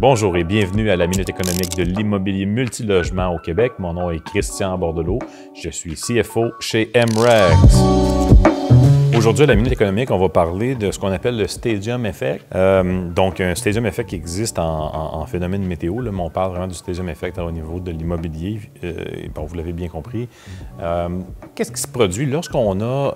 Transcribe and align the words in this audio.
Bonjour 0.00 0.34
et 0.38 0.44
bienvenue 0.44 0.88
à 0.88 0.96
la 0.96 1.06
Minute 1.06 1.28
économique 1.28 1.76
de 1.76 1.82
l'immobilier 1.82 2.46
multilogement 2.46 3.34
au 3.34 3.38
Québec. 3.38 3.72
Mon 3.78 3.92
nom 3.92 4.10
est 4.10 4.24
Christian 4.24 4.78
Bordelot. 4.78 5.18
Je 5.54 5.68
suis 5.68 5.92
CFO 5.92 6.52
chez 6.58 6.90
MREX. 6.94 7.76
Aujourd'hui, 9.14 9.44
à 9.44 9.48
la 9.48 9.56
Minute 9.56 9.74
économique, 9.74 10.10
on 10.10 10.16
va 10.16 10.30
parler 10.30 10.74
de 10.74 10.90
ce 10.90 10.98
qu'on 10.98 11.12
appelle 11.12 11.36
le 11.36 11.46
Stadium 11.46 12.06
Effect. 12.06 12.46
Euh, 12.54 13.10
donc, 13.10 13.42
un 13.42 13.54
Stadium 13.54 13.84
Effect 13.84 14.08
qui 14.08 14.16
existe 14.16 14.58
en, 14.58 15.26
phénomène 15.26 15.66
météo, 15.66 16.00
là, 16.00 16.10
mais 16.10 16.22
on 16.22 16.30
parle 16.30 16.52
vraiment 16.52 16.68
du 16.68 16.74
Stadium 16.74 17.10
Effect 17.10 17.38
au 17.38 17.50
niveau 17.50 17.78
de 17.78 17.90
l'immobilier. 17.90 18.58
Euh, 18.82 19.04
vous 19.36 19.54
l'avez 19.54 19.74
bien 19.74 19.88
compris. 19.88 20.30
Euh, 20.80 21.10
qu'est-ce 21.54 21.72
qui 21.72 21.82
se 21.82 21.88
produit 21.88 22.24
lorsqu'on 22.24 22.80
a 22.80 23.12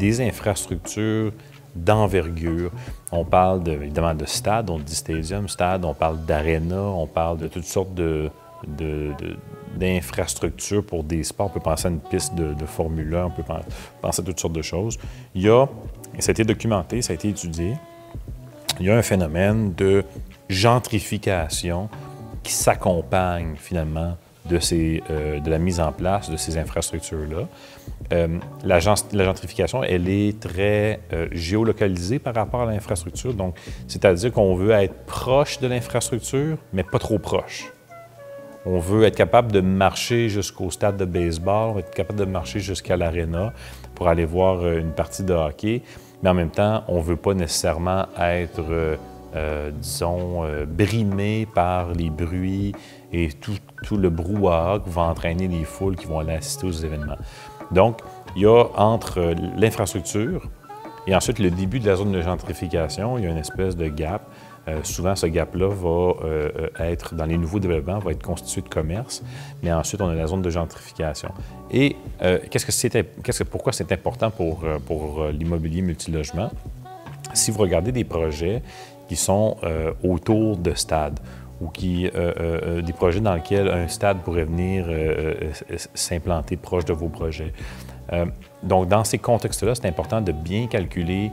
des 0.00 0.20
infrastructures 0.20 1.30
d'envergure. 1.84 2.70
On 3.12 3.24
parle 3.24 3.62
de, 3.62 3.72
évidemment 3.72 4.14
de 4.14 4.26
stade, 4.26 4.70
on 4.70 4.78
dit 4.78 4.94
stadium, 4.94 5.48
stade, 5.48 5.84
on 5.84 5.94
parle 5.94 6.24
d'aréna, 6.24 6.80
on 6.80 7.06
parle 7.06 7.38
de 7.38 7.48
toutes 7.48 7.64
sortes 7.64 7.94
de, 7.94 8.30
d'infrastructures 9.76 10.84
pour 10.84 11.04
des 11.04 11.22
sports. 11.22 11.46
On 11.46 11.50
peut 11.50 11.60
penser 11.60 11.86
à 11.86 11.90
une 11.90 12.00
piste 12.00 12.34
de, 12.34 12.66
Formule 12.66 13.14
1, 13.14 13.26
on 13.26 13.30
peut 13.30 13.44
penser 14.00 14.22
à 14.22 14.24
toutes 14.24 14.40
sortes 14.40 14.54
de 14.54 14.62
choses. 14.62 14.98
Il 15.34 15.42
y 15.42 15.48
a, 15.48 15.66
et 16.16 16.20
ça 16.20 16.30
a 16.30 16.32
été 16.32 16.44
documenté, 16.44 17.02
ça 17.02 17.12
a 17.12 17.14
été 17.14 17.28
étudié, 17.28 17.76
il 18.80 18.86
y 18.86 18.90
a 18.90 18.96
un 18.96 19.02
phénomène 19.02 19.74
de 19.74 20.04
gentrification 20.48 21.88
qui 22.42 22.52
s'accompagne 22.52 23.56
finalement 23.56 24.16
de, 24.48 24.58
ces, 24.58 25.02
euh, 25.10 25.40
de 25.40 25.50
la 25.50 25.58
mise 25.58 25.80
en 25.80 25.92
place 25.92 26.30
de 26.30 26.36
ces 26.36 26.56
infrastructures-là. 26.56 27.46
Euh, 28.12 28.38
la, 28.64 28.78
gentrification, 28.80 29.84
elle 29.84 30.08
est 30.08 30.40
très 30.40 31.00
euh, 31.12 31.28
géolocalisée 31.32 32.18
par 32.18 32.34
rapport 32.34 32.62
à 32.62 32.66
l'infrastructure. 32.66 33.34
Donc, 33.34 33.54
c'est-à-dire 33.86 34.32
qu'on 34.32 34.54
veut 34.54 34.70
être 34.70 35.04
proche 35.04 35.60
de 35.60 35.66
l'infrastructure, 35.66 36.56
mais 36.72 36.82
pas 36.84 36.98
trop 36.98 37.18
proche. 37.18 37.72
On 38.64 38.78
veut 38.78 39.04
être 39.04 39.16
capable 39.16 39.52
de 39.52 39.60
marcher 39.60 40.28
jusqu'au 40.28 40.70
stade 40.70 40.96
de 40.96 41.04
baseball, 41.04 41.78
être 41.78 41.94
capable 41.94 42.18
de 42.18 42.24
marcher 42.24 42.60
jusqu'à 42.60 42.96
l'aréna 42.96 43.52
pour 43.94 44.08
aller 44.08 44.24
voir 44.24 44.66
une 44.66 44.92
partie 44.92 45.22
de 45.22 45.32
hockey, 45.32 45.82
mais 46.22 46.30
en 46.30 46.34
même 46.34 46.50
temps, 46.50 46.84
on 46.88 46.98
ne 46.98 47.02
veut 47.02 47.16
pas 47.16 47.34
nécessairement 47.34 48.06
être 48.18 48.98
euh, 49.36 49.70
disons, 49.72 50.44
euh, 50.44 50.64
brimé 50.64 51.46
par 51.54 51.92
les 51.92 52.08
bruits 52.08 52.72
et 53.12 53.28
tout, 53.28 53.96
le 53.96 54.08
brouhaha 54.08 54.80
qui 54.80 54.90
va 54.90 55.02
entraîner 55.02 55.48
les 55.48 55.64
foules 55.64 55.96
qui 55.96 56.06
vont 56.06 56.20
aller 56.20 56.32
assister 56.32 56.66
aux 56.66 56.72
événements. 56.72 57.18
Donc, 57.72 58.00
il 58.36 58.42
y 58.42 58.46
a 58.46 58.64
entre 58.76 59.34
l'infrastructure 59.56 60.48
et 61.06 61.14
ensuite 61.14 61.38
le 61.38 61.50
début 61.50 61.80
de 61.80 61.86
la 61.86 61.96
zone 61.96 62.12
de 62.12 62.20
gentrification, 62.20 63.18
il 63.18 63.24
y 63.24 63.26
a 63.26 63.30
une 63.30 63.38
espèce 63.38 63.76
de 63.76 63.88
gap. 63.88 64.22
Euh, 64.68 64.80
souvent, 64.82 65.16
ce 65.16 65.26
gap-là 65.26 65.68
va 65.68 66.84
être, 66.84 67.14
dans 67.14 67.24
les 67.24 67.38
nouveaux 67.38 67.58
développements, 67.58 67.98
va 67.98 68.10
être 68.10 68.22
constitué 68.22 68.60
de 68.60 68.68
commerce, 68.68 69.22
mais 69.62 69.72
ensuite, 69.72 70.02
on 70.02 70.08
a 70.08 70.14
la 70.14 70.26
zone 70.26 70.42
de 70.42 70.50
gentrification. 70.50 71.30
Et 71.70 71.96
qu'est-ce 72.20 72.66
que 72.66 72.72
que, 73.22 73.44
pourquoi 73.44 73.72
c'est 73.72 73.90
important 73.92 74.30
pour, 74.30 74.64
pour 74.86 75.24
l'immobilier 75.32 75.80
multilogement? 75.80 76.50
Si 77.32 77.50
vous 77.50 77.58
regardez 77.60 77.92
des 77.92 78.04
projets 78.04 78.62
qui 79.08 79.16
sont 79.16 79.56
euh, 79.64 79.92
autour 80.04 80.56
de 80.56 80.74
stades 80.74 81.18
ou 81.60 81.68
qui, 81.68 82.06
euh, 82.06 82.10
euh, 82.40 82.82
des 82.82 82.92
projets 82.92 83.20
dans 83.20 83.34
lesquels 83.34 83.68
un 83.68 83.88
stade 83.88 84.18
pourrait 84.18 84.44
venir 84.44 84.86
s'implanter 85.94 86.56
proche 86.56 86.84
de 86.84 86.92
vos 86.92 87.08
projets. 87.08 87.52
donc, 88.62 88.88
dans 88.88 89.04
ces 89.04 89.18
contextes-là, 89.18 89.74
c'est 89.74 89.86
important 89.86 90.20
de 90.20 90.32
bien 90.32 90.66
calculer 90.66 91.30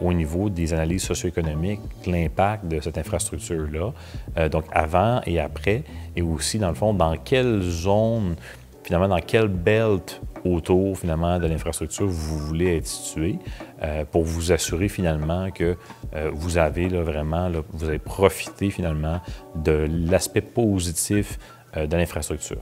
au 0.00 0.12
niveau 0.12 0.48
des 0.48 0.72
analyses 0.72 1.02
socio-économiques 1.02 1.80
l'impact 2.06 2.66
de 2.66 2.80
cette 2.80 2.96
infrastructure-là, 2.96 4.48
donc 4.48 4.64
avant 4.72 5.20
et 5.26 5.38
après, 5.38 5.82
et 6.16 6.22
aussi, 6.22 6.58
dans 6.58 6.70
le 6.70 6.74
fond, 6.74 6.94
dans 6.94 7.16
quelle 7.16 7.60
zone, 7.60 8.36
finalement, 8.84 9.08
dans 9.08 9.20
quelle 9.20 9.48
belt 9.48 10.20
autour 10.44 10.98
finalement 10.98 11.38
de 11.38 11.46
l'infrastructure 11.46 12.06
vous 12.06 12.38
voulez 12.38 12.76
être 12.76 12.86
situé 12.86 13.38
euh, 13.82 14.04
pour 14.04 14.24
vous 14.24 14.52
assurer 14.52 14.88
finalement 14.88 15.50
que 15.50 15.76
euh, 16.14 16.30
vous 16.34 16.58
avez 16.58 16.88
là, 16.88 17.02
vraiment, 17.02 17.50
vous 17.70 17.88
avez 17.88 17.98
profité 17.98 18.70
finalement 18.70 19.20
de 19.54 19.88
l'aspect 19.90 20.42
positif 20.42 21.38
euh, 21.76 21.86
de 21.86 21.96
l'infrastructure? 21.96 22.58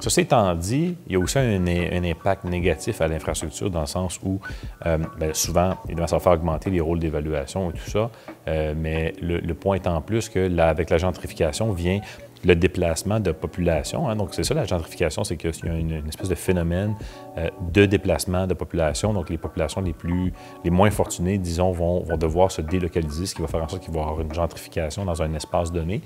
Ceci 0.00 0.20
étant 0.20 0.54
dit, 0.54 0.96
il 1.08 1.12
y 1.12 1.16
a 1.16 1.18
aussi 1.18 1.38
un, 1.38 1.66
impact 1.66 2.44
négatif 2.44 3.00
à 3.00 3.08
l'infrastructure 3.08 3.68
dans 3.68 3.80
le 3.80 3.86
sens 3.86 4.20
où, 4.22 4.38
bien, 4.84 5.34
souvent, 5.34 5.74
évidemment, 5.86 6.06
ça 6.06 6.18
va 6.18 6.20
faire 6.20 6.34
augmenter 6.34 6.70
les 6.70 6.80
rôles 6.80 7.00
d'évaluation 7.00 7.70
et 7.70 7.72
tout 7.72 7.90
ça, 7.90 8.08
mais 8.46 9.12
le, 9.20 9.52
point 9.54 9.74
étant 9.74 10.00
plus 10.00 10.28
que 10.28 10.56
avec 10.60 10.90
la 10.90 10.98
gentrification 10.98 11.72
vient 11.72 11.98
le 12.44 12.54
déplacement 12.54 13.20
de 13.20 13.32
population. 13.32 14.08
Hein. 14.08 14.16
Donc, 14.16 14.30
c'est 14.32 14.44
ça 14.44 14.54
la 14.54 14.64
gentrification, 14.64 15.24
c'est 15.24 15.36
qu'il 15.36 15.50
y 15.64 15.68
a 15.68 15.74
une, 15.74 16.08
espèce 16.08 16.28
de 16.28 16.34
phénomène 16.34 16.94
euh, 17.36 17.48
de 17.72 17.86
déplacement 17.86 18.46
de 18.46 18.54
population. 18.54 19.12
Donc, 19.12 19.30
les 19.30 19.38
populations 19.38 19.80
les 19.80 19.92
plus, 19.92 20.32
les 20.64 20.70
moins 20.70 20.90
fortunées, 20.90 21.38
disons, 21.38 21.72
vont, 21.72 22.00
vont 22.02 22.16
devoir 22.16 22.50
se 22.50 22.62
délocaliser, 22.62 23.26
ce 23.26 23.34
qui 23.34 23.42
va 23.42 23.48
faire 23.48 23.62
en 23.62 23.68
sorte 23.68 23.82
qu'il 23.82 23.92
va 23.92 24.00
y 24.00 24.02
avoir 24.02 24.20
une 24.20 24.32
gentrification 24.32 25.04
dans 25.04 25.20
un 25.22 25.32
espace 25.34 25.72
donné. 25.72 26.00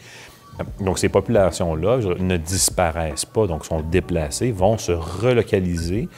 Donc, 0.80 0.98
ces 0.98 1.08
populations-là 1.08 1.98
ne 2.18 2.36
disparaissent 2.36 3.24
pas, 3.24 3.46
donc 3.46 3.64
sont 3.64 3.80
déplacées, 3.80 4.52
vont 4.52 4.76
se 4.78 4.92
relocaliser. 4.92 6.08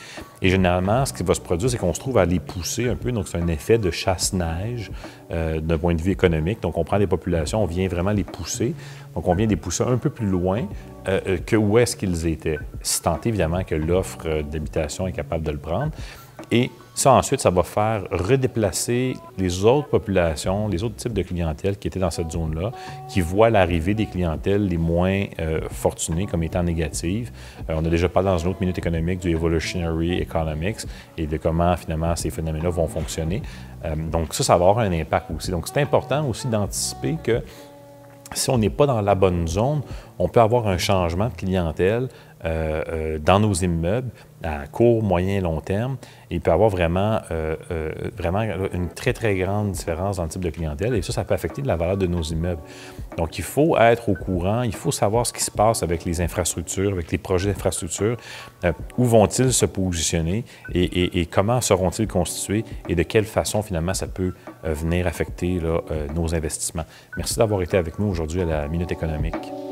Et 0.43 0.49
généralement, 0.49 1.07
ce 1.07 1.13
qui 1.13 1.23
va 1.23 1.35
se 1.35 1.41
produire, 1.41 1.71
c'est 1.71 1.79
qu'on 1.79 1.95
se 1.95 2.01
trouve 2.01 2.19
à 2.19 2.25
les 2.25 2.41
pousser 2.41 2.89
un 2.89 2.97
peu. 2.97 3.13
Donc, 3.13 3.29
c'est 3.29 3.39
un 3.39 3.47
effet 3.47 3.79
de 3.79 3.91
chasse-neige 3.91 4.91
euh, 5.31 5.61
d'un 5.61 5.79
point 5.79 5.95
de 5.95 6.03
vue 6.03 6.11
économique. 6.11 6.61
Donc, 6.61 6.77
on 6.77 6.85
prend 6.85 6.99
des 6.99 7.07
populations, 7.07 7.63
on 7.63 7.67
vient 7.67 7.89
vraiment 7.89 8.11
les 8.11 8.25
pousser. 8.25 8.75
Donc, 9.15 9.27
on 9.29 9.35
vient 9.35 9.47
les 9.47 9.57
pousser 9.57 9.85
un 9.85 9.97
peu 9.97 10.11
plus 10.11 10.27
loin 10.27 10.67
euh, 11.09 11.21
euh, 11.27 11.39
que 11.39 11.57
où 11.57 11.79
est-ce 11.79 11.97
qu'ils 11.97 12.27
étaient. 12.27 12.59
Si 12.83 13.01
tant 13.01 13.21
évidemment 13.25 13.63
que 13.63 13.75
l'offre 13.75 14.43
d'habitation 14.43 15.07
est 15.07 15.13
capable 15.13 15.45
de 15.45 15.53
le 15.53 15.59
prendre. 15.59 15.93
Et 16.51 16.71
ça, 16.95 17.13
ensuite, 17.13 17.41
ça 17.41 17.51
va 17.51 17.65
faire 17.65 18.05
redéplacer 18.13 19.17
les 19.37 19.65
autres 19.65 19.89
populations, 19.89 20.69
les 20.69 20.85
autres 20.85 20.95
types 20.95 21.13
de 21.13 21.23
clientèle 21.23 21.77
qui 21.77 21.89
étaient 21.89 21.99
dans 21.99 22.13
cette 22.13 22.31
zone-là, 22.31 22.71
qui 23.09 23.21
voient 23.21 23.51
l'arrivée 23.51 23.95
des 23.95 24.07
clientèles 24.07 24.69
les 24.69 24.77
moins 24.77 25.25
euh, 25.41 25.61
fortunées 25.71 26.27
comme 26.27 26.45
étant 26.45 26.63
négatives. 26.63 27.33
Euh, 27.69 27.75
on 27.77 27.85
a 27.85 27.89
déjà 27.89 28.09
parlé 28.09 28.29
dans 28.29 28.39
une 28.39 28.49
autre 28.49 28.61
minute 28.61 28.79
économique 28.79 29.21
du 29.21 29.31
Evolutionary 29.31 30.21
Economics 30.21 30.87
et 31.19 31.27
de 31.27 31.37
comment, 31.37 31.77
finalement, 31.77 32.15
ces 32.15 32.31
phénomènes-là 32.31 32.71
vont 32.71 32.87
fonctionner. 32.87 33.43
Euh, 33.85 33.97
donc, 33.97 34.33
ça, 34.33 34.45
ça 34.45 34.57
va 34.57 34.69
avoir 34.69 34.79
un 34.79 34.93
impact 34.93 35.33
aussi. 35.37 35.51
Donc, 35.51 35.67
c'est 35.67 35.81
important 35.81 36.29
aussi 36.29 36.47
d'anticiper 36.47 37.17
que 37.21 37.43
si 38.33 38.51
on 38.51 38.59
n'est 38.59 38.71
pas 38.71 38.87
dans 38.87 39.01
la 39.01 39.15
bonne 39.15 39.47
zone, 39.49 39.83
on 40.19 40.29
peut 40.29 40.41
avoir 40.41 40.69
un 40.69 40.79
changement 40.79 41.29
de 41.29 41.35
clientèle 41.35 42.09
dans 42.45 43.41
nos 43.41 43.55
immeubles 43.55 44.11
à 44.45 44.67
court, 44.67 45.03
moyen 45.03 45.39
et 45.39 45.41
long 45.41 45.61
terme. 45.61 45.97
il 46.31 46.41
peut 46.41 46.51
y 46.51 46.55
avoir 46.55 46.69
vraiment, 46.69 47.21
euh, 47.31 47.57
vraiment 48.17 48.43
une 48.73 48.89
très, 48.91 49.13
très 49.13 49.37
grande 49.37 49.73
différence 49.73 50.17
dans 50.17 50.25
le 50.25 50.29
type 50.29 50.45
de 50.45 50.51
clientèle 50.51 50.95
et 50.95 51.03
ça, 51.03 51.13
ça 51.13 51.25
peut 51.25 51.35
affecter 51.35 51.63
la 51.63 51.77
valeur 51.77 51.97
de 51.97 52.07
nos 52.07 52.23
immeubles. 52.23 52.61
Donc, 53.17 53.39
il 53.39 53.45
faut 53.45 53.79
être 53.79 54.09
au 54.09 54.15
courant, 54.15 54.63
il 54.63 54.75
faut 54.75 54.91
savoir 54.91 55.27
ce 55.27 55.33
qui 55.33 55.43
se 55.43 55.51
passe 55.51 55.83
avec 55.83 56.05
les 56.05 56.21
infrastructures, 56.21 56.93
avec 56.93 57.11
les 57.11 57.19
projets 57.19 57.53
d'infrastructures, 57.53 58.17
où 58.99 59.05
vont-ils 59.05 59.53
se 59.53 59.67
positionner? 59.67 60.45
Et, 60.75 61.27
comment 61.27 61.61
seront-ils 61.61 62.09
constitués? 62.09 62.65
Et 62.89 62.95
de 62.95 63.03
quelle 63.03 63.25
façon, 63.27 63.63
finalement, 63.63 63.95
ça 63.95 64.07
peut 64.07 64.35
venir 64.65 65.07
affecter 65.07 65.61
nos 66.15 66.35
investissements? 66.35 66.85
Merci 67.17 67.39
d'avoir 67.39 67.63
été 67.63 67.77
avec 67.77 67.99
nous 67.99 68.07
aujourd'hui 68.07 68.43
à 68.43 68.47
la 68.47 68.69
Minute 68.69 68.91
économique. 68.91 69.64